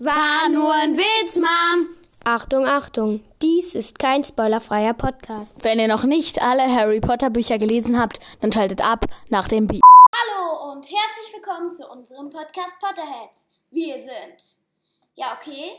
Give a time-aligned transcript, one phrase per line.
[0.00, 1.96] War nur ein Witz, Mom.
[2.24, 5.62] Achtung, Achtung, dies ist kein spoilerfreier Podcast.
[5.62, 9.68] Wenn ihr noch nicht alle Harry Potter Bücher gelesen habt, dann schaltet ab nach dem
[9.68, 9.82] Beat.
[10.12, 13.46] Hallo und herzlich willkommen zu unserem Podcast Potterheads.
[13.70, 14.64] Wir sind.
[15.14, 15.70] Ja, okay.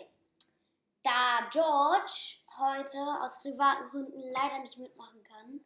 [1.04, 5.60] Da George heute aus privaten Gründen leider nicht mitmachen kann,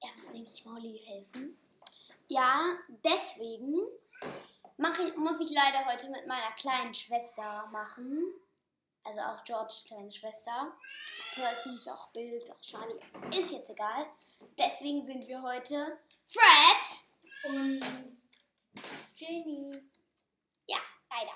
[0.00, 1.58] er muss, denke ich, Molly helfen.
[2.28, 2.60] Ja,
[3.04, 3.80] deswegen
[4.80, 8.34] mach ich, muss ich leider heute mit meiner kleinen Schwester machen.
[9.04, 10.72] Also auch Georges kleine Schwester.
[11.34, 13.00] Percy auch Bill, ist auch Charlie.
[13.30, 14.06] Ist jetzt egal.
[14.58, 18.18] Deswegen sind wir heute Fred und
[19.16, 19.82] Jenny.
[20.66, 20.78] Ja,
[21.10, 21.32] leider.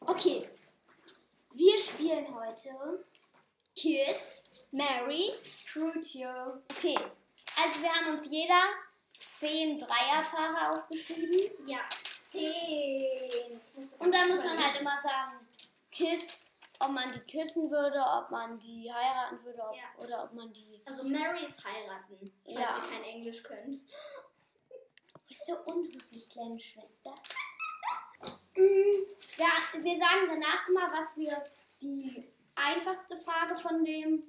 [0.00, 0.48] Okay.
[1.52, 3.06] Wir spielen heute
[3.74, 5.32] Kiss, Mary,
[5.70, 6.62] Crucio.
[6.70, 6.98] Okay.
[7.62, 8.62] Also wir haben uns jeder
[9.20, 11.66] zehn Dreierpaare aufgeschrieben.
[11.66, 11.80] Ja,
[12.30, 13.60] zehn.
[14.00, 15.46] Und dann muss man halt immer sagen,
[15.90, 16.42] Kiss,
[16.80, 20.04] ob man die küssen würde, ob man die heiraten würde ob, Ja.
[20.04, 20.80] oder ob man die.
[20.86, 22.76] Also Mary ist heiraten, falls Ja.
[22.76, 23.80] ihr kein Englisch könnt.
[25.26, 27.14] Bist so unhöflich, kleine Schwester.
[29.36, 31.42] Ja, wir sagen danach immer, was wir
[31.80, 34.22] die einfachste Frage von dem,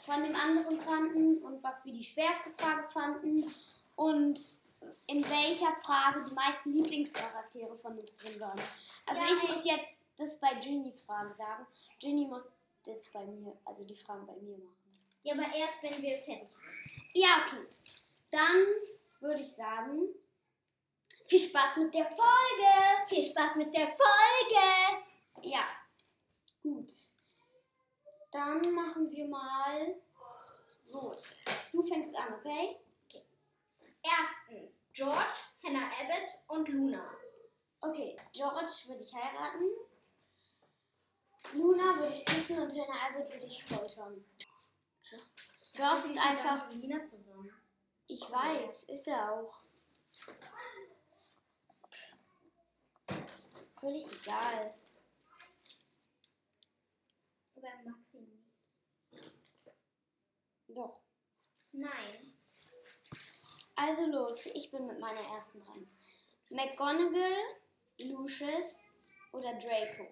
[0.00, 3.54] von dem anderen fanden und was wir die schwerste Frage fanden
[3.96, 4.38] und
[5.06, 8.60] in welcher Frage die meisten Lieblingscharaktere von uns drin waren.
[9.06, 11.66] Also Ja, ich muss jetzt das bei Genies Fragen sagen.
[12.00, 14.76] Genie muss das bei mir, also die Fragen bei mir machen.
[15.22, 17.04] Ja, aber erst wenn wir fertig sind.
[17.14, 17.66] Ja, okay.
[18.30, 18.66] Dann
[19.20, 20.08] würde ich sagen,
[21.24, 23.06] viel Spaß mit der Folge.
[23.06, 25.02] Viel Spaß mit der Folge!
[25.42, 25.64] Ja,
[26.62, 26.90] gut.
[28.30, 29.96] Dann machen wir mal
[30.86, 31.24] los.
[31.72, 32.76] Du fängst an, okay?
[34.08, 37.14] Erstens George, Hannah Abbott und Luna.
[37.80, 39.64] Okay, George würde ich heiraten.
[41.52, 44.24] Luna würde ich küssen und Hannah Abbott würde ich foltern.
[45.74, 46.68] Joss ist einfach.
[46.68, 47.52] mit Lina zusammen.
[48.06, 49.62] Ich weiß, ist er auch.
[53.78, 54.74] Völlig egal.
[57.56, 58.56] Aber er mag sie nicht.
[60.68, 61.00] Doch.
[61.72, 62.27] Nein.
[63.80, 65.88] Also los, ich bin mit meiner ersten dran.
[66.50, 67.36] McGonagall,
[68.00, 68.90] Lucius
[69.32, 70.08] oder Draco?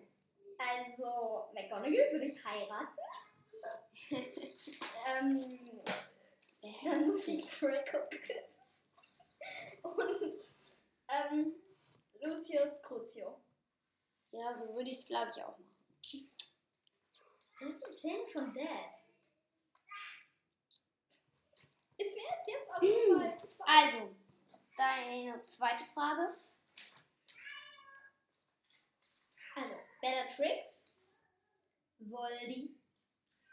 [0.57, 2.97] Also, McGonagall würde ich heiraten.
[5.19, 5.83] ähm,
[6.85, 8.63] dann muss ich Draco küssen.
[9.83, 10.43] Und
[11.09, 11.55] ähm,
[12.21, 13.43] Lucius Crucio.
[14.31, 16.31] Ja, so würde ich es, glaube ich, auch machen.
[17.59, 19.06] Das sind Zähne von Dad.
[21.99, 23.33] Ist mir erst jetzt aufgefallen.
[23.37, 23.59] Ich weiß.
[23.67, 24.17] Also,
[24.77, 26.37] deine zweite Frage.
[29.55, 30.85] Also, Bellatrix,
[31.99, 32.79] Voldy,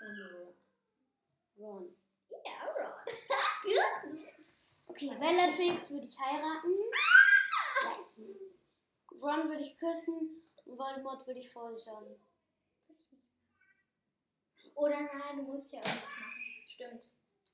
[0.01, 0.53] und
[1.57, 1.95] Ron.
[2.45, 4.27] ja, Ron.
[4.85, 6.69] Okay, Bellatrix würde ich heiraten.
[7.83, 9.19] Ja, ich.
[9.19, 12.15] Ron würde ich küssen und Voldemort würde ich foltern.
[14.75, 16.67] Oder nein, du musst ja irgendwas machen.
[16.67, 17.12] Stimmt.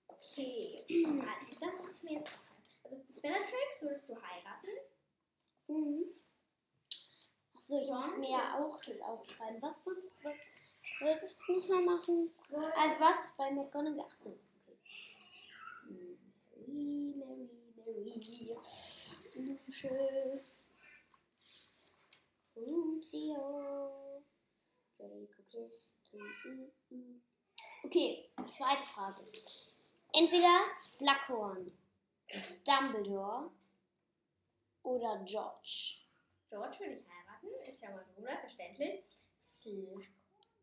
[0.09, 0.84] Okay.
[0.88, 2.64] Also, da muss ich mir jetzt aufschreiben.
[2.84, 4.68] Also, Bellatrix würdest du heiraten.
[5.68, 6.06] Mhm.
[7.53, 9.62] Achso, ich muss mir ja auch das aufschreiben.
[9.62, 10.36] Was, muss, was
[11.00, 12.31] würdest du nochmal machen?
[12.75, 14.06] Also was bei McGonagall?
[14.06, 16.18] Achso, okay.
[16.68, 18.14] Mary, Mary, Mary.
[18.16, 19.18] Lucius.
[22.53, 24.09] Crucio.
[24.97, 25.70] Draco.
[26.12, 27.22] Mm, mm, mm.
[27.84, 29.24] Okay, zweite Frage.
[30.14, 31.72] Entweder Slughorn,
[32.66, 33.52] Dumbledore
[34.84, 35.97] oder George.
[36.50, 37.72] George würde ich heiraten.
[37.72, 39.03] Ist ja mein Bruder, verständlich.
[39.40, 40.08] Slughorn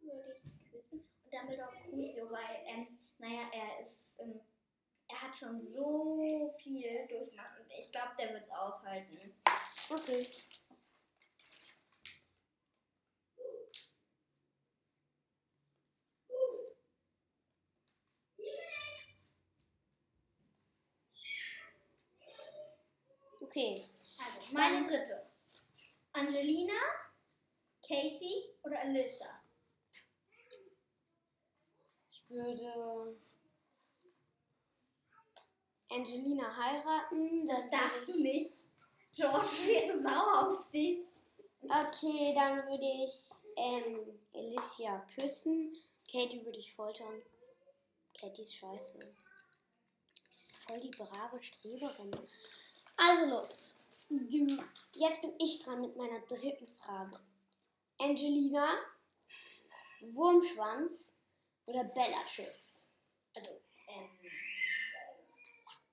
[0.00, 1.08] würde ich küssen.
[1.24, 4.40] Und Dumbledore Crucio, weil, ähm, naja, er ist, ähm,
[5.08, 7.60] er hat schon so viel durchgemacht.
[7.60, 9.34] Und ich glaube, der wird es aushalten.
[9.88, 10.26] Okay.
[23.56, 23.88] Okay.
[24.18, 25.22] Also, meine dritte.
[26.12, 26.74] Angelina,
[27.82, 29.40] Katie oder Alicia?
[32.10, 33.16] Ich würde
[35.90, 37.46] Angelina heiraten.
[37.48, 38.50] Das dann darfst du nicht.
[39.14, 40.98] George wäre sauer auf dich.
[40.98, 45.74] ich- Okay, dann würde ich ähm, Alicia küssen.
[46.10, 47.22] Katie würde ich foltern.
[48.20, 48.98] Katie ist scheiße.
[49.00, 52.10] Sie ist voll die brave Streberin.
[52.96, 53.80] Also los.
[54.08, 54.46] Du,
[54.92, 57.20] jetzt bin ich dran mit meiner dritten Frage.
[57.98, 58.78] Angelina,
[60.00, 61.18] Wurmschwanz
[61.66, 62.90] oder Bellatrix?
[63.34, 64.10] Also, ähm,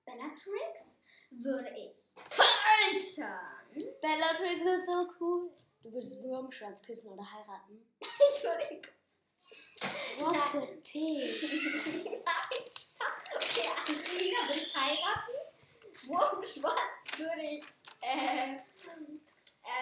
[0.04, 3.40] Bellatrix würde ich foltern.
[4.00, 5.50] Bellatrix ist so cool.
[5.82, 7.86] Du würdest Wurmschwanz küssen oder heiraten.
[8.36, 8.82] Ich würde ihn
[10.18, 10.68] What Nein.
[10.68, 11.42] the pig?
[12.04, 12.24] Nein,
[13.34, 14.74] okay, Angelina würde ich
[16.08, 16.08] heiraten.
[16.08, 17.64] Wurmschwanz würde ich,
[18.00, 18.58] äh,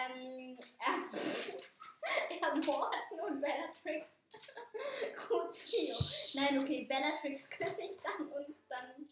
[0.09, 4.17] ähm, äh, ermorden und Bellatrix
[5.15, 5.95] Crucio.
[6.35, 9.07] Nein, okay, Bellatrix küsse ich dann und dann,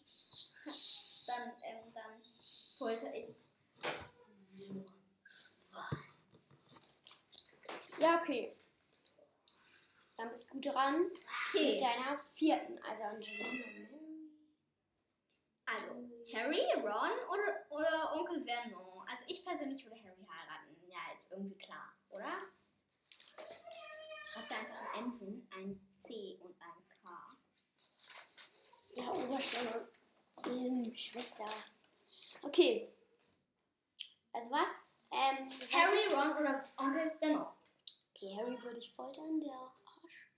[1.26, 2.20] dann, ähm, dann
[2.78, 3.52] folter ich.
[7.98, 8.52] Ja, okay.
[10.16, 11.18] Dann bist du dran mit
[11.54, 14.01] Okay, deiner vierten, also Angelina.
[15.72, 15.94] Also
[16.32, 19.06] Harry, Ron oder, oder Onkel Vernon?
[19.08, 20.76] Also ich persönlich würde Harry heiraten.
[20.88, 22.32] Ja, ist irgendwie klar, oder?
[24.32, 27.36] Schreibt da einfach ein M hin, ein C und ein K.
[28.94, 29.88] Ja, Oberstimme.
[30.46, 31.48] Ähm, Schwester.
[32.42, 32.92] Okay.
[34.32, 34.94] Also was?
[35.10, 37.46] Ähm, Harry, Ron oder Onkel Vernon?
[38.14, 40.28] Okay, Harry würde ich foltern, der Arsch.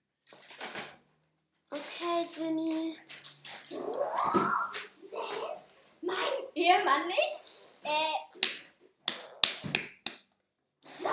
[1.70, 2.98] Okay, Jenny.
[6.04, 7.44] Mein Ehemann nicht?
[7.82, 8.48] Äh,
[10.80, 11.08] so.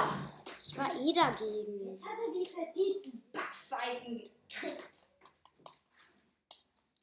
[0.59, 1.91] Ich war eh dagegen.
[1.91, 5.07] Jetzt hat er die verdienten Backpfeifen gekriegt.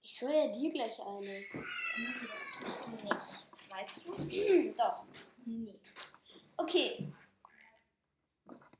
[0.02, 1.42] Ich schwöre dir gleich eine.
[1.52, 3.70] Das tust du nicht.
[3.70, 4.72] Weißt du?
[4.76, 5.04] Doch.
[5.46, 5.74] Nee.
[6.56, 7.12] Okay.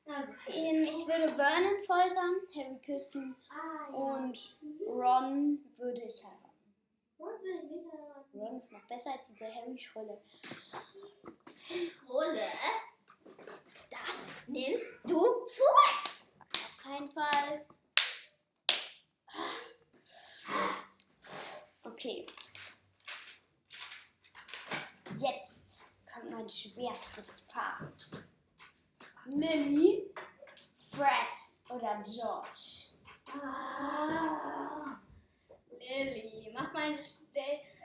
[0.07, 3.95] Also, Ähm, ich würde Vernon foltern, Harry küssen ah, ja.
[3.95, 4.57] und
[4.87, 6.75] Ron würde ich heiraten.
[7.19, 7.88] Ron würde ich nicht.
[8.39, 10.23] Ron ist noch besser als diese Harry-Schrolle.
[12.09, 12.49] Rolle.
[13.91, 16.23] Das nimmst du zurück.
[16.55, 17.67] Auf keinen Fall.
[21.83, 22.27] Okay.
[25.17, 27.93] Jetzt kommt mein schwerstes Paar.
[29.27, 30.15] Lily,
[30.77, 31.11] Fred
[31.71, 32.95] oder George?
[33.43, 35.01] Ah.
[35.71, 37.78] Lilly, mach meine Stelle.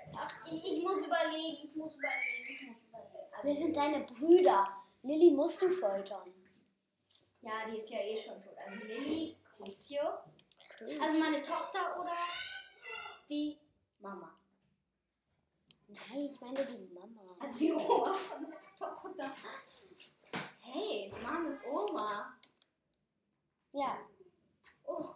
[0.45, 3.44] Ich, muss überlegen, ich muss überlegen, ich muss überlegen.
[3.44, 4.68] Wir sind deine Brüder.
[5.01, 6.24] Lily musst du foltern.
[7.42, 8.57] ja, die ist ja eh schon tot.
[8.65, 10.01] Also Lilly, Crucio.
[11.01, 12.15] Also meine Tochter oder
[13.30, 13.57] die
[14.00, 14.38] Mama.
[15.88, 17.21] Nein, ich meine die Mama.
[17.39, 19.31] Also die Oma von der Tochter.
[20.62, 22.38] Hey, Mama ist Oma.
[23.74, 23.98] Ja.
[24.86, 25.09] Oh.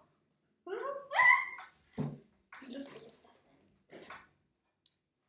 [2.61, 3.99] Wie lustig ist das denn?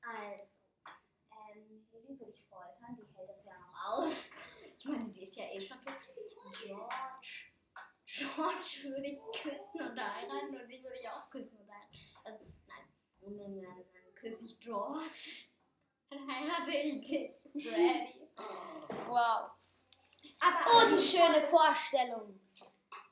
[0.03, 0.44] Also,
[1.31, 4.31] ähm, Lilly würde ich foltern, die hält das ja noch aus.
[4.76, 5.94] Ich meine, die ist ja eh schon tot.
[6.64, 7.52] George.
[8.06, 11.99] George würde ich küssen und heiraten und ich würde ich auch küssen und heiraten.
[12.25, 12.88] Also, nein.
[13.20, 15.52] Und dann, dann, küsse ich George.
[16.11, 18.29] Dann heirate ich dich, Freddy.
[19.06, 19.50] Wow.
[20.40, 22.40] Aber, Unschöne Vorstellung.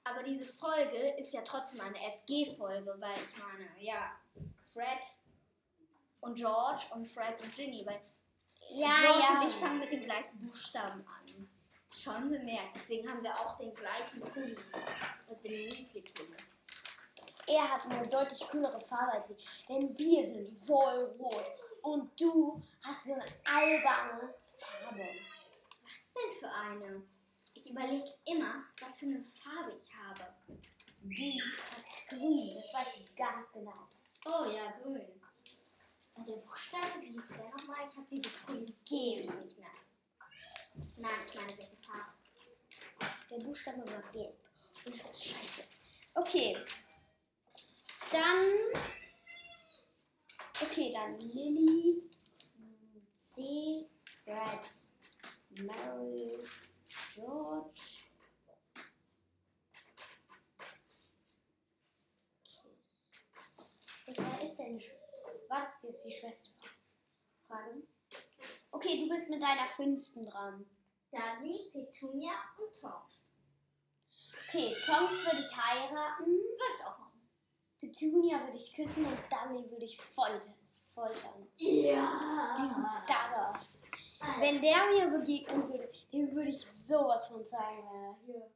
[0.05, 4.13] Aber diese Folge ist ja trotzdem eine FG-Folge, weil ich meine, ja,
[4.59, 5.03] Fred
[6.21, 8.01] und George und Fred und Ginny, weil
[8.71, 9.41] Ja, George ja.
[9.41, 11.49] und ich fangen mit den gleichen Buchstaben an.
[11.97, 12.75] Schon bemerkt.
[12.75, 14.57] Deswegen haben wir auch den gleichen Pulli.
[15.29, 16.37] Also den Weasley-Pulli.
[17.49, 19.67] Er hat eine deutlich coolere Farbe als ich.
[19.69, 21.53] Denn wir sind wohlrot.
[21.83, 25.09] Und du hast so eine alberne Farbe.
[25.85, 27.03] Was denn für eine?
[27.55, 30.35] Ich überlege immer, was für eine Farbe ich habe.
[31.01, 32.57] Du hast grün.
[32.57, 33.89] Das weißt du ganz genau.
[34.27, 35.23] Oh ja, grün.
[36.17, 37.87] Und der Buchstabe, wie hieß der nochmal?
[37.89, 39.71] Ich habe diese Pullis ewig nicht mehr.
[40.99, 42.13] Nein, ich meine, welche Farbe?
[43.31, 44.35] Der Buchstabe war gelb.
[44.87, 45.65] Und das ist scheiße.
[46.15, 46.57] Okay.
[48.11, 48.83] Dann.
[50.63, 52.03] Okay, dann Lilly,
[53.13, 53.87] C,
[54.25, 54.65] Fred,
[55.51, 56.39] Mary,
[57.15, 58.07] George.
[64.07, 64.93] Was ist Sch
[65.49, 67.83] Was ist jetzt die Schwesterfrage?
[68.71, 70.65] Okay, du bist mit deiner fünften dran.
[71.11, 73.35] Dudley, Petunia und Tonks.
[74.49, 76.27] Okay, Tonks würde ich heiraten.
[76.27, 77.29] Würde ich auch machen.
[77.81, 80.55] Petunia würde ich küssen und Dudley würde ich foltern.
[80.87, 81.49] foltern.
[81.57, 82.55] Ja.
[82.57, 83.85] Diesen Dadders.
[84.41, 88.51] Wenn der mir begegnen würde, dem würde ich sowas von zeigen, hier,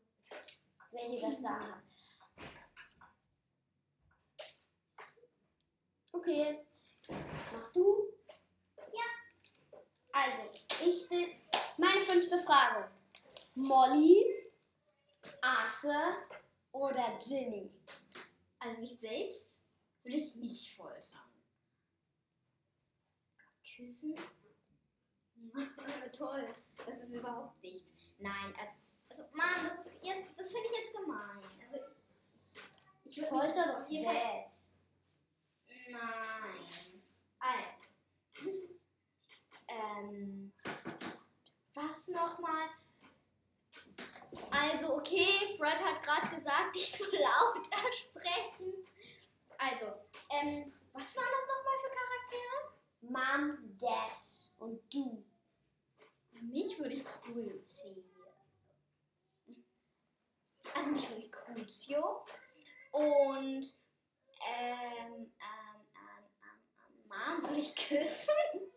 [0.90, 1.83] wer hier das Sagen.
[6.12, 6.66] Okay.
[7.52, 8.09] Machst du?
[8.92, 9.02] Ja.
[10.12, 10.42] Also,
[10.85, 11.50] ich bin.
[11.80, 12.90] Meine fünfte Frage.
[13.54, 14.22] Molly,
[15.40, 16.26] Arthur
[16.72, 17.72] oder Ginny?
[18.58, 19.64] Also mich selbst
[20.02, 21.32] will ich nicht foltern.
[23.64, 24.14] Küssen?
[26.18, 26.54] Toll.
[26.84, 27.87] Das ist überhaupt nicht.
[28.18, 28.75] Nein, also,
[29.08, 31.42] also Mann, das ist jetzt, das finde ich jetzt gemein.
[31.64, 31.78] Also
[33.06, 34.44] ich, ich Folter auf doch jeden Fall.
[35.88, 37.02] Nein.
[37.38, 38.50] Also.
[39.68, 40.52] ähm.
[41.74, 42.68] Was nochmal?
[44.50, 48.74] Also, okay, Fred hat gerade gesagt, ich soll lauter sprechen.
[49.58, 49.86] Also,
[50.30, 52.70] ähm, was waren das nochmal für Charaktere?
[53.02, 54.18] Mom, Dad
[54.58, 55.24] und du.
[56.32, 58.04] Mich würde ich Crucio.
[60.74, 62.24] Also mich würde ich Crucio.
[62.92, 63.74] Und
[64.48, 68.69] ähm, ähm, ähm, ähm, ähm, Mom würde ich küssen.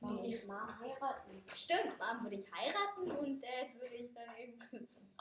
[0.00, 1.44] Will ich mal heiraten?
[1.54, 5.14] Stimmt, Mom würde ich heiraten und Dad würde ich dann eben küssen.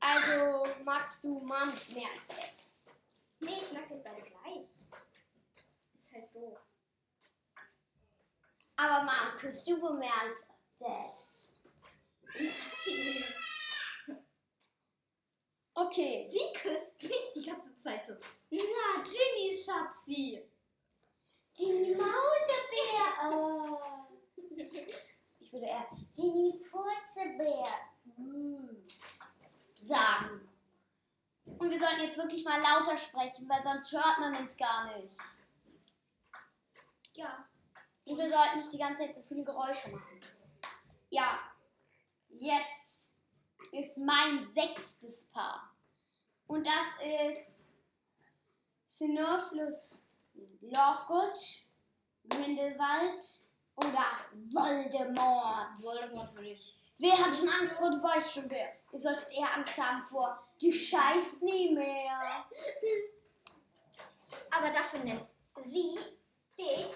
[0.00, 2.54] Also magst du Mom mehr als Dad?
[3.40, 4.68] Nee, ich mag jetzt beide gleich.
[5.94, 6.58] Ist halt doof.
[8.76, 10.46] Aber Mom, küsst du wohl mehr als
[10.78, 11.14] Dad?
[15.74, 16.26] Okay.
[16.26, 18.14] Sie küsst mich die ganze Zeit so.
[18.50, 20.49] Na, Ginny, Schatzi.
[21.60, 23.30] Ginny Mausebär.
[23.30, 23.78] Oh.
[25.38, 27.66] Ich würde eher Ginny Furzebär
[28.16, 28.86] hm,
[29.78, 30.48] sagen.
[31.44, 35.14] Und wir sollten jetzt wirklich mal lauter sprechen, weil sonst hört man uns gar nicht.
[37.12, 37.44] Ja.
[38.06, 40.20] Und wir sollten nicht die ganze Zeit so viele Geräusche machen.
[41.10, 41.40] Ja,
[42.30, 43.14] jetzt
[43.72, 45.74] ist mein sechstes Paar.
[46.46, 47.64] Und das ist
[48.86, 49.99] Sinophlus
[50.60, 51.38] Lovegood,
[52.28, 53.22] Grindelwald
[53.76, 54.06] oder
[54.52, 55.78] Voldemort.
[55.82, 56.74] Voldemort würde ich.
[56.98, 58.72] Wer hat schon Angst vor, du weißt schon wer.
[58.92, 62.46] Ihr solltet eher Angst haben vor, du scheißt nie mehr.
[64.50, 65.26] Aber dafür nennt
[65.64, 65.98] sie
[66.58, 66.92] dich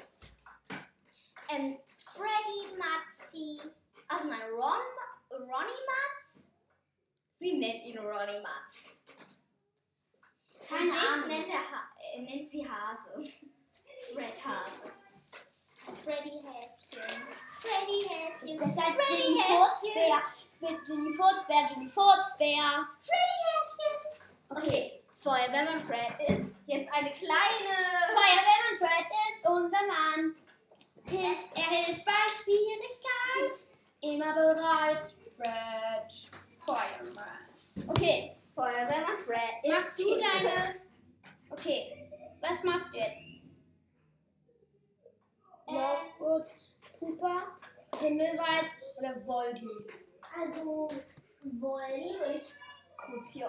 [1.51, 3.61] ähm, Freddy Matzi.
[4.09, 4.81] Also nein, Ron,
[5.31, 6.49] Ronny Matz.
[7.37, 8.97] Sie nennt ihn Ronny Matz.
[10.69, 11.29] Keine Und dich Ahnung.
[11.29, 13.25] Nennt, er äh, nennt sie Hase.
[14.13, 14.93] Fred Hase.
[16.05, 17.27] Freddy Häschen.
[17.61, 18.59] Freddy Häschen.
[18.59, 19.57] Besser als Freddy Häschen.
[19.57, 20.23] Furzbär.
[20.61, 22.89] Mit Ginny Furzbär, Ginny Furzbär.
[23.01, 23.95] Freddy Häschen.
[24.51, 27.75] Okay, Feuerwehrmann Fred ist jetzt eine kleine.
[28.15, 30.37] Feuerwehrmann Fred ist unser Mann.
[31.07, 33.57] Hilft, er hilft bei Schwierigkeit.
[34.01, 35.05] Immer bereit.
[35.37, 36.33] Fred.
[36.59, 37.89] Feuerwehrmann.
[37.89, 39.73] Okay, Feuerwehrmann Fred ist.
[39.73, 40.75] machst du deine.
[41.51, 43.24] Okay, was machst du jetzt?
[45.75, 46.47] Lovegood,
[46.99, 47.43] Cooper,
[47.91, 49.69] Grindelwald oder Voldy?
[50.41, 50.89] Also,
[51.43, 52.53] Wolli würde ich
[52.97, 53.49] Crucio.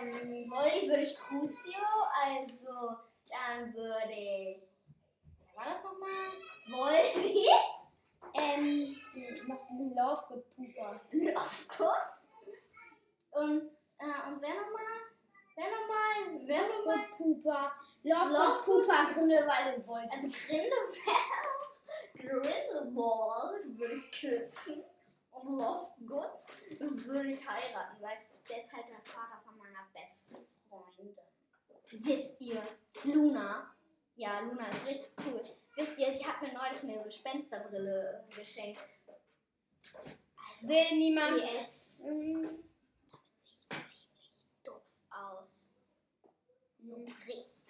[0.00, 1.84] Ähm, Wolli würde ich Crucio,
[2.24, 2.96] also
[3.28, 4.62] dann würde ich.
[5.46, 6.30] Wer war das nochmal?
[6.68, 7.46] Wolli.
[8.36, 8.96] Ähm,
[9.46, 9.94] noch diesen.
[11.36, 12.32] Auf kurz.
[13.30, 15.13] Und, äh, und wer nochmal?
[15.56, 16.40] Nochmal?
[16.46, 17.72] Lovegood, Cooper.
[18.02, 20.10] Lovegood, Lovegood, Cooper, Grindelwald und.
[20.10, 20.98] Also Grindelwald,
[22.14, 24.84] Grindelwald würde ich küssen
[25.30, 26.38] und Lovegood
[27.06, 28.18] würde ich heiraten, weil
[28.48, 30.36] der ist halt der Vater von meiner besten
[30.68, 31.16] Freundin.
[31.90, 32.62] Wisst ihr,
[33.04, 33.74] Luna,
[34.16, 35.42] ja, Luna ist richtig cool.
[35.76, 38.80] Wisst ihr, sie hat mir neulich eine Gespensterbrille geschenkt.
[40.52, 42.00] Also, Will niemand PS.
[42.00, 42.64] essen?
[43.34, 45.76] sieht ziemlich doof aus.
[46.84, 47.64] So richtig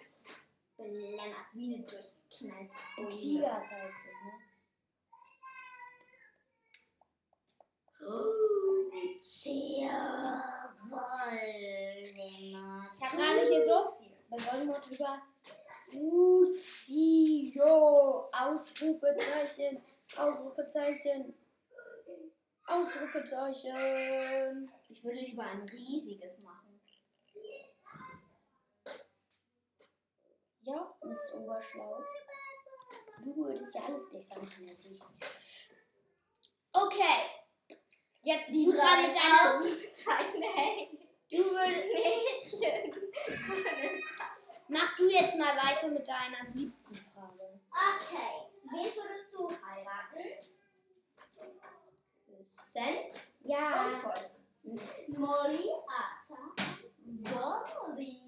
[0.75, 3.17] belämmert, wie eine durchgeknallte Beule.
[3.17, 4.33] Tigers heißt es, ne?
[9.21, 12.91] Sehr Voldemort.
[12.93, 13.77] Ich habe gerade hier so
[14.29, 15.21] bei Voldemort drüber.
[15.89, 17.71] Crucio!
[18.33, 19.81] Ausrufezeichen!
[20.17, 21.33] Ausrufezeichen!
[22.65, 24.69] Ausrufezeichen!
[24.89, 26.39] Ich würde lieber ein riesiges
[31.11, 32.03] ist oberschlau.
[33.23, 34.99] Du würdest ja alles besser machen als ich.
[36.73, 37.29] Okay.
[38.23, 39.55] Jetzt du dran mit deiner.
[39.55, 40.99] Ausrufezeichen, hey.
[41.29, 42.61] Du würdest.
[42.61, 43.11] Mädchen.
[44.67, 47.59] Mach du jetzt mal weiter mit deiner siebten Frage.
[47.71, 50.23] Okay, wen würdest du heiraten?
[52.25, 53.89] Küssen Ja.
[54.63, 54.81] und.
[55.17, 56.55] Molly, Arthur,
[57.05, 58.24] Molly.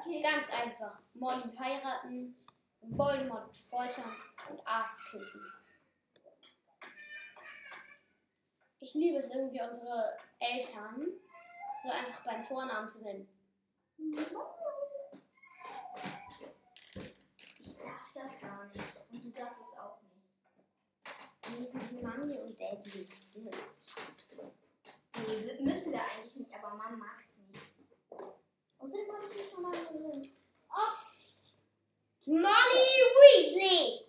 [0.00, 1.00] Okay, Ganz einfach.
[1.14, 2.36] Molly heiraten,
[2.80, 4.16] Voldemort foltern
[4.48, 5.44] und Arzt küssen.
[8.80, 11.06] Ich liebe es irgendwie, unsere Eltern
[11.82, 13.28] so einfach beim Vornamen zu nennen.
[17.58, 18.80] Ich darf das gar nicht.
[19.10, 20.24] Und du darfst es auch nicht.
[21.42, 23.08] Wir müssen die Mami und Daddy.
[25.26, 27.60] Nee, müssen wir eigentlich nicht, aber Mama mag es nicht.
[28.78, 29.49] Außerdem habe ich nicht schon mal drin.
[32.26, 34.06] Molly Weasley!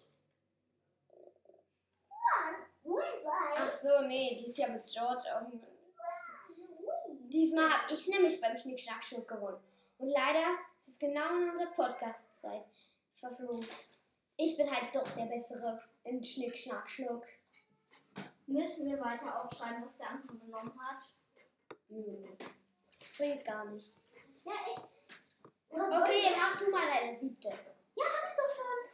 [3.57, 5.69] Ach so, nee, die ist ja mit George irgendwas.
[7.29, 9.63] Diesmal habe ich nämlich beim Schnick Schnack Schnuck gewonnen.
[9.97, 12.65] Und leider ist es genau in unserer Podcast-Zeit
[13.19, 13.65] verflogen.
[14.37, 17.25] Ich bin halt doch der Bessere in Schnick Schnack Schnuck.
[18.47, 21.03] Müssen wir weiter aufschreiben, was der andere genommen hat?
[21.89, 22.27] Nö.
[23.17, 24.13] Bringt gar nichts.
[24.43, 25.00] Ja, echt.
[25.71, 27.49] Okay, mach du mal deine siebte.
[27.95, 28.91] Ja, hab ich doch schon.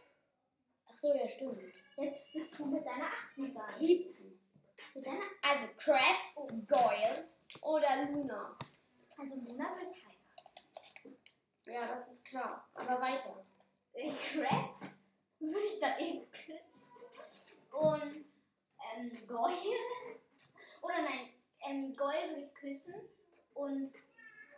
[0.88, 1.60] Ach so, ja, stimmt.
[1.98, 3.70] Jetzt bist du mit deiner achten dran.
[3.70, 4.40] Siebten.
[4.94, 6.36] Mit deiner Also Crab,
[6.68, 7.28] Goyle
[7.62, 8.58] oder Luna.
[9.18, 11.18] Also Luna will ich heiraten.
[11.66, 12.70] Ja, das ist klar.
[12.76, 13.44] Aber weiter.
[13.94, 14.80] Äh, Crab
[15.40, 16.92] würde ich dann eben küssen.
[17.72, 18.26] Und
[18.96, 19.80] ähm, Goyle.
[20.82, 21.34] Oder nein,
[21.68, 23.10] ähm, Goyle würde ich küssen.
[23.56, 23.94] Und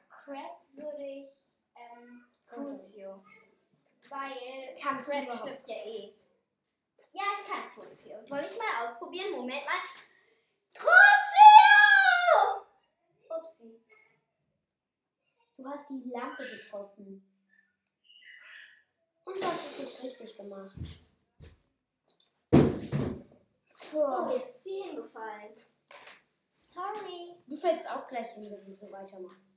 [0.10, 1.49] Crab würde ich
[2.00, 3.24] ähm, Crucio.
[4.10, 5.50] Weil Kannst du Crab überhaupt?
[5.50, 6.14] stirbt ja eh.
[7.12, 8.22] Ja, ich kann Crucio.
[8.22, 9.32] Soll ich mal ausprobieren?
[9.32, 9.82] Moment mal.
[10.74, 12.66] Crucio!
[13.30, 13.80] Upsi.
[15.58, 17.26] Du hast die Lampe getroffen.
[19.26, 20.80] Und du hast es nicht richtig gemacht.
[23.94, 25.56] Oh, jetzt ist sie hingefallen.
[26.52, 27.36] Sorry.
[27.48, 29.49] Du fällst auch gleich hin, wenn du so weitermachst.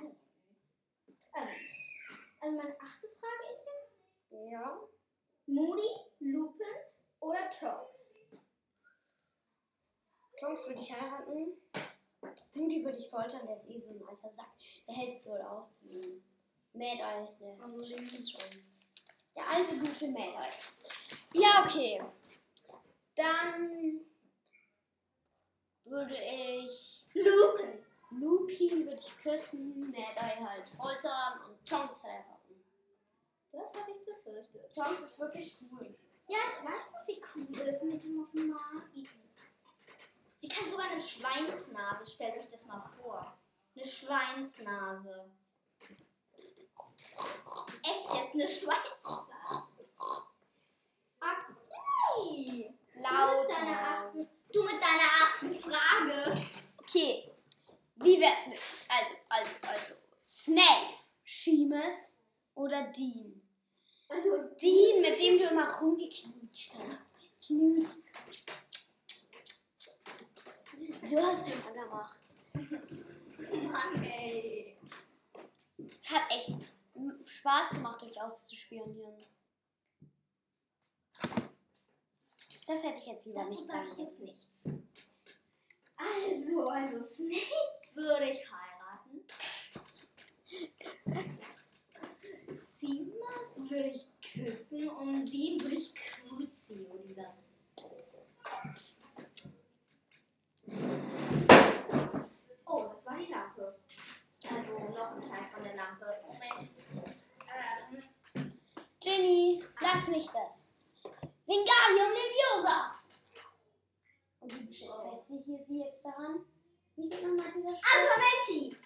[0.00, 0.16] Nein.
[1.32, 1.50] Also,
[2.40, 4.80] also meine achte Frage ist jetzt: Ja.
[5.46, 5.88] Moody,
[6.20, 6.66] Lupin
[7.20, 8.18] oder Tonks?
[10.38, 11.52] Tonks würde ich heiraten.
[12.54, 14.50] Moody würde ich foltern, der ist eh so ein alter Sack.
[14.86, 15.70] Der hält es wohl auf.
[15.80, 16.22] diesen
[16.74, 17.28] Mad Eye.
[17.40, 17.56] Der
[18.28, 18.62] schon.
[19.34, 21.40] Der alte, gute Mad Eye.
[21.40, 22.02] Ja, okay.
[23.14, 24.00] Dann
[25.84, 27.87] würde ich Lupin.
[28.10, 32.64] Lupin würde ich küssen, Mad Eye halt foltern und Tonks heiraten.
[33.52, 34.74] Das hatte ich befürchtet.
[34.74, 35.96] Tonks ist wirklich cool.
[36.26, 39.08] Ja, ich weiß, dass sie cool ist mit dem auf dem Magen.
[40.36, 42.06] Sie kann sogar eine Schweinsnase.
[42.06, 43.38] Stellt euch das mal vor.
[43.74, 45.30] Eine Schweinsnase.
[47.82, 49.68] Echt jetzt eine Schweinsnase?
[52.18, 52.74] Okay.
[52.94, 54.06] Du mit deiner Lauter.
[54.06, 56.34] achten, du mit deiner achten Frage.
[56.78, 57.30] Okay,
[57.96, 58.58] wie wär's mit?
[58.88, 59.94] Also, also, also.
[60.22, 60.94] Snape,
[61.24, 62.16] Seamus
[62.54, 63.42] oder Dean?
[64.08, 67.04] Also, Dean, mit dem du immer rumgeknutscht hast.
[67.46, 67.88] Knut.
[71.04, 72.20] So hast du immer gemacht.
[72.54, 74.76] Mann, ey.
[76.04, 76.54] Hat echt
[77.24, 79.24] Spaß gemacht, euch auszuspionieren.
[82.66, 83.90] Das hätte ich jetzt lieber Dazu nicht sage sagen.
[83.90, 84.64] ich jetzt nichts.
[85.96, 89.24] Also, also Snape würde ich heiraten.
[92.76, 97.34] Simas würde ich küssen und den würde ich Crucio, dieser
[98.42, 98.94] Kopf.
[102.66, 103.78] Oh, das war die Lampe.
[104.48, 106.06] Also noch ein Teil von der Lampe.
[106.26, 106.74] Moment.
[107.48, 108.52] Ähm,
[109.02, 110.72] Jenny, lass mich das.
[111.46, 112.92] Wingardium Leviosa.
[114.40, 116.44] Und wie befestige ich sie jetzt daran?
[116.96, 117.90] Wie geht nochmal dieser Spruch?
[117.94, 118.76] Argumenti!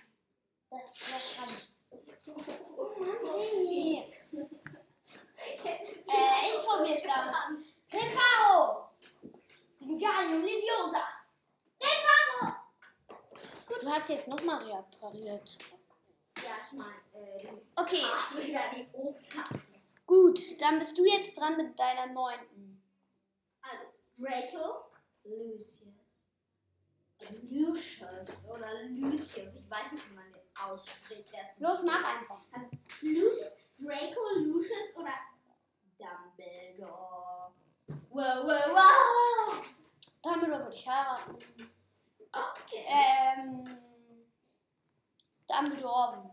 [0.70, 1.72] Das, das kann ich.
[2.76, 4.11] Oh Mann, Jenny.
[6.12, 7.66] Äh, ich probier's damit.
[7.92, 8.88] Reparo.
[9.80, 11.08] Wingardium Leviosa.
[13.66, 15.58] Gut, du hast jetzt nochmal repariert.
[16.36, 19.60] Ja, ich meine, äh, Okay, ach, wieder die Oberkante.
[20.06, 22.82] gut, dann bist du jetzt dran mit deiner neunten.
[23.62, 23.84] Also,
[24.18, 24.86] Draco,
[25.24, 25.92] Lucius.
[27.48, 31.32] Lucius oder Lucius, ich weiß nicht, wie man den ausspricht.
[31.32, 32.44] Der ist Los, mach einfach.
[32.52, 32.68] Also,
[33.02, 35.14] Lucius, Draco, Lucius oder
[35.98, 37.52] Dumbledore.
[38.22, 39.58] Wow, wow, wow!
[40.22, 41.36] Dumbledore würde ich heiraten.
[42.30, 42.86] Okay.
[42.86, 43.64] Ähm.
[45.48, 46.30] Dumbledore.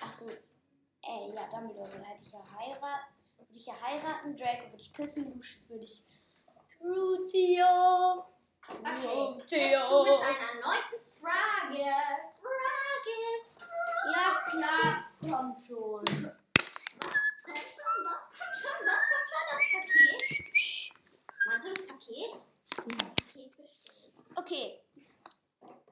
[0.00, 0.28] Achso.
[0.28, 3.12] Äh, ja, Dumbledore hätte ich ja heiraten.
[3.38, 4.36] Würde ich ja heiraten.
[4.36, 5.34] Draco würde ich küssen.
[5.34, 6.06] Lucius würde ich.
[6.78, 7.64] Crucio.
[8.68, 11.90] Okay, jetzt du mit einer neunten Frage.
[12.38, 13.18] Frage,
[13.58, 13.82] Frage.
[14.14, 15.10] Ja, klar.
[15.20, 16.04] Kommt schon.
[16.04, 16.22] Was
[17.42, 17.98] kommt schon?
[18.06, 18.86] Was kommt schon?
[18.86, 20.42] Was kommt schon?
[21.52, 21.64] Das
[22.12, 22.36] Paket?
[24.36, 24.76] Okay.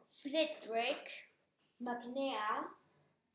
[0.06, 1.08] Flitwick,
[1.80, 2.68] McNair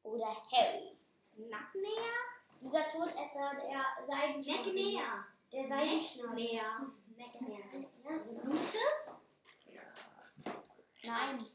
[0.03, 0.95] oder Harry?
[1.35, 2.13] McNair?
[2.61, 4.73] Dieser Todesser, der Seidenschnabel.
[4.73, 5.25] McNair.
[5.51, 6.61] Der Seidenschnabel.
[7.17, 7.17] McNair.
[7.17, 7.65] McNair.
[8.43, 9.11] Lust es?
[11.03, 11.47] Nein.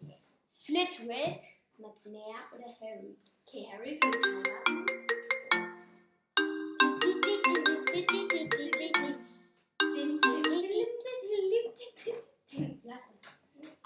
[0.53, 1.43] Flitwick,
[1.79, 3.17] McNair oder Harry?
[3.47, 4.61] Okay, Harry will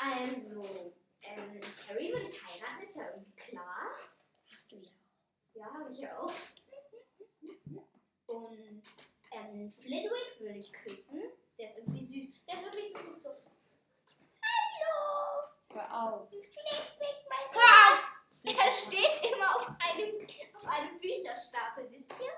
[0.05, 0.63] Also,
[1.23, 3.91] ähm, Harry würde ich heiraten, ist ja irgendwie klar.
[4.53, 4.91] Hast du ja.
[5.55, 6.33] Ja, habe ich auch.
[8.27, 8.83] Und
[9.33, 11.23] ähm, Flitwick würde ich küssen.
[11.59, 12.45] Der ist irgendwie süß.
[12.45, 13.23] Der ist wirklich so süß.
[13.23, 13.31] So.
[14.43, 15.49] Hallo!
[15.73, 16.29] Hör auf.
[16.29, 18.13] Flitwick, mein Hör auf!
[18.45, 22.33] Er steht immer auf einem, auf einem Bücherstapel, wisst ihr?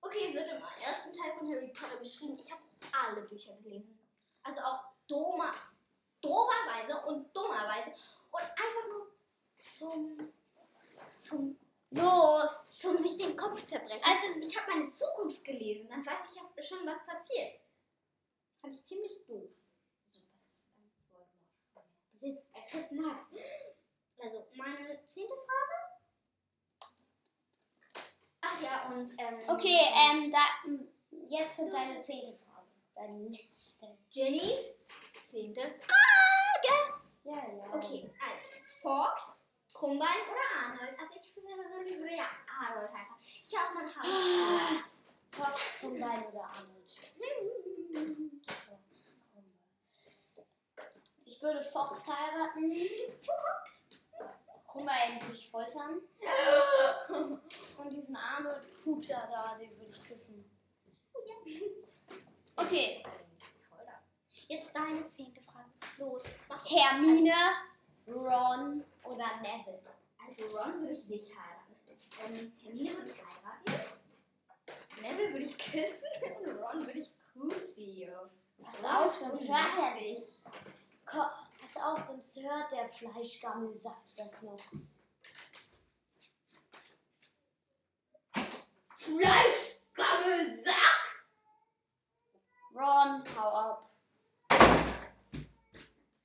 [0.00, 2.36] Okay, wird im ersten Teil von Harry Potter beschrieben.
[2.36, 2.62] Ich habe
[2.92, 3.96] alle Bücher gelesen.
[4.42, 4.79] Also auch
[5.10, 5.52] doma,
[6.20, 7.90] doverweise und dummerweise.
[8.30, 9.06] Und einfach nur
[9.56, 10.32] zum,
[11.16, 11.58] zum,
[11.90, 12.70] Los!
[12.76, 14.04] zum sich den Kopf zerbrechen.
[14.04, 15.88] Also, ich habe meine Zukunft gelesen.
[15.88, 17.60] Dann weiß ich ja schon, was passiert.
[18.60, 19.52] Fand ich ziemlich doof.
[20.08, 23.26] So was ein Voldemort Besitz ergriffen hat.
[24.18, 25.80] Also, meine zehnte Frage.
[28.42, 30.38] Ach ja, und ähm, Okay, ähm, da,
[31.28, 32.68] jetzt kommt deine zehnte Frage.
[32.94, 33.98] Deine letzte.
[34.10, 34.79] Jennys
[35.12, 37.00] zehnte Frage.
[37.24, 37.74] Ja, ja.
[37.74, 38.42] Okay, also
[38.80, 40.98] Fox, Krummbein oder Arnold?
[40.98, 42.28] Also ich finde so ich würde ja
[42.60, 43.24] Arnold heiraten.
[43.42, 44.06] Ist ja auch mein Haus.
[45.32, 46.90] Fox, Krummbein oder Arnold?
[48.46, 49.18] Fox.
[51.24, 52.72] Ich würde Fox heiraten.
[53.20, 54.02] Fox.
[54.66, 56.00] Krummbein würde ich foltern.
[57.78, 60.44] Und diesen Arnold Pupser da, den würde ich küssen.
[62.56, 63.02] Okay.
[64.50, 65.70] Jetzt deine zehnte Frage.
[65.96, 67.32] Los, mach Hermine,
[68.08, 69.80] Ron oder Neville?
[70.26, 71.76] Also Ron würde ich nicht heiraten.
[72.26, 73.92] Ähm, Hermine würde ich heiraten.
[75.00, 76.08] Neville würde ich küssen
[76.40, 78.28] und Ron würde ich Crucio.
[78.60, 80.42] Pass auf, sonst hört er dich.
[81.04, 84.58] Pass auf, sonst hört der Fleischgammel, sagt das noch.
[88.96, 90.74] Fleischgammelsack!
[92.74, 93.89] Ron, hau ab.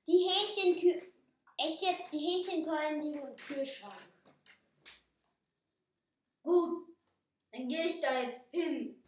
[0.07, 1.11] Die Hähnchenkü...
[1.57, 2.11] Echt jetzt?
[2.11, 3.93] Die Hähnchenkeulen liegen im Kühlschrank.
[6.43, 6.89] Gut,
[7.51, 9.01] dann gehe ich da jetzt hin.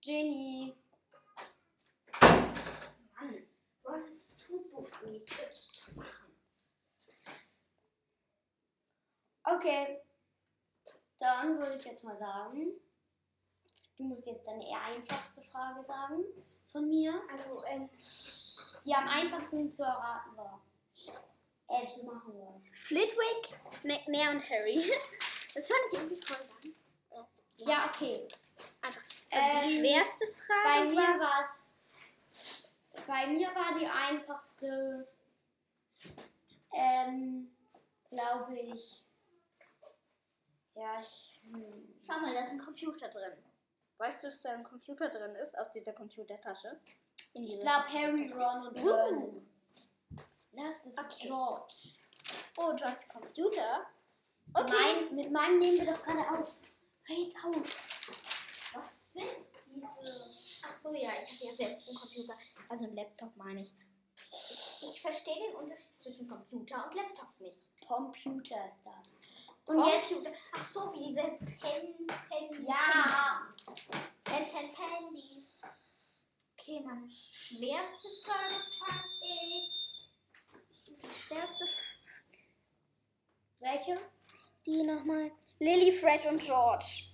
[0.00, 0.74] Ginny.
[2.20, 3.46] Mann,
[3.84, 6.32] Ron ist zu doof, um die Tür zu machen.
[9.62, 10.00] Okay.
[11.20, 12.72] Dann würde ich jetzt mal sagen,
[13.96, 16.24] du musst jetzt deine eher einfachste Frage sagen
[16.72, 17.88] von mir, Also, ähm,
[18.84, 20.60] die am einfachsten zu erraten war.
[21.68, 22.60] Äh, zu machen war.
[22.72, 24.90] Flitwick, McNair und Harry.
[25.54, 27.26] Das fand ich irgendwie voll lang.
[27.58, 28.26] Ja, okay.
[28.80, 29.02] Einfach.
[29.30, 33.06] Also die Ähm, schwerste Bei Frage mir war, war es.
[33.06, 35.06] Bei mir war die einfachste,
[36.72, 37.54] ähm,
[38.08, 39.04] glaube ich.
[40.82, 41.40] Ja, ich.
[41.44, 41.94] Hm.
[42.04, 43.32] Schau mal, da ist ein Computer drin.
[43.98, 46.80] Weißt du, dass da ein Computer drin ist auf dieser Computertasche?
[47.34, 49.46] In Ich glaube Harry, Ron und.
[50.50, 51.28] Lass das ist Okay.
[51.28, 51.74] George.
[52.56, 53.86] Oh, Georges Computer.
[54.52, 54.72] Okay.
[54.72, 56.52] Mein, mit meinem nehmen wir doch gerade auf.
[57.04, 58.74] Hör jetzt auf.
[58.74, 59.28] Was sind
[59.66, 59.86] diese?
[60.64, 62.34] Ach so, ja, ich habe ja selbst einen Computer.
[62.68, 63.72] Also einen Laptop meine ich.
[64.50, 67.68] Ich, ich verstehe den Unterschied zwischen Computer und Laptop nicht.
[67.86, 69.21] Computer ist das.
[69.66, 70.12] Und jetzt.
[70.12, 70.36] Computer.
[70.52, 73.42] Ach so, wie diese Pen, Pen, Ja.
[74.24, 75.60] Pen, Pen, Pendys.
[76.58, 80.10] Okay, meine schwerste Frage fand ich.
[80.86, 82.46] Die schwerste Frage.
[83.60, 84.00] Welche?
[84.66, 85.30] Die nochmal.
[85.58, 87.04] Lily, Fred und George.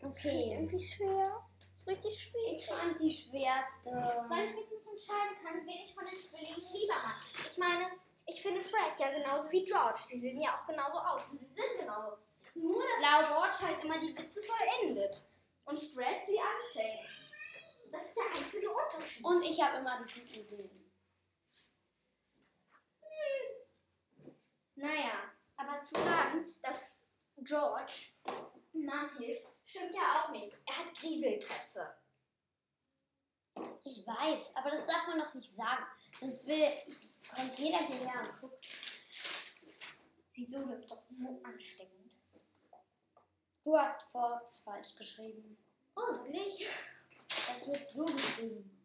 [0.00, 0.50] Das Okay.
[0.52, 1.44] irgendwie schwer.
[1.72, 2.58] Das ist richtig schwierig.
[2.62, 3.90] Ich fand die schwerste.
[4.28, 7.16] Weil ich mich nicht entscheiden kann, wen ich von den Zwillingen lieber mag.
[7.50, 7.90] Ich meine,
[8.28, 10.00] ich finde Fred ja genauso wie George.
[10.04, 11.30] Sie sehen ja auch genauso aus.
[11.30, 12.18] Und sie sind genauso.
[12.54, 15.26] Nur, dass Laut- George halt immer die Witze vollendet.
[15.64, 17.08] Und Fred sie anfängt.
[17.90, 19.24] Das ist der einzige Unterschied.
[19.24, 20.92] Und ich habe immer die guten Ideen.
[24.76, 27.04] Naja, aber zu sagen, dass
[27.38, 27.92] George
[28.72, 30.56] Mom hilft, stimmt ja auch nicht.
[30.66, 31.96] Er hat Grieselkatze.
[33.84, 35.84] Ich weiß, aber das darf man noch nicht sagen.
[36.20, 36.68] Sonst will,
[37.34, 38.66] kommt jeder hierher und guckt.
[40.34, 40.64] Wieso?
[40.66, 42.12] Das ist doch so ansteckend.
[43.64, 45.58] Du hast Fox falsch geschrieben.
[45.96, 46.66] Oh, wirklich?
[47.28, 48.78] Das wird so geschrieben.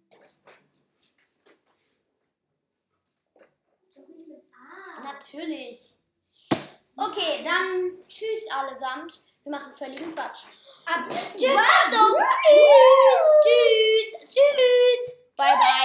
[5.03, 5.99] Natürlich.
[6.95, 9.21] Okay, dann tschüss allesamt.
[9.43, 10.45] Wir machen völligen Quatsch.
[10.86, 11.56] Ab tschüss, tschüss,
[13.43, 15.15] tschüss, tschüss.
[15.36, 15.84] Bye bye.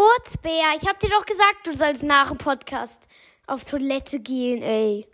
[0.00, 0.64] Furzbär.
[0.80, 3.06] Ich hab dir doch gesagt, du sollst nach dem Podcast
[3.46, 5.06] auf Toilette gehen, ey.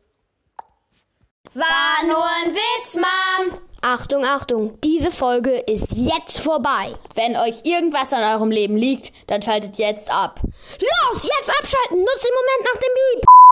[1.55, 3.59] War nur ein Witz, Mom.
[3.83, 6.95] Achtung, Achtung, diese Folge ist jetzt vorbei.
[7.17, 10.39] Wenn euch irgendwas an eurem Leben liegt, dann schaltet jetzt ab.
[10.45, 13.37] Los, jetzt abschalten, nutzt den Moment nach dem Beep.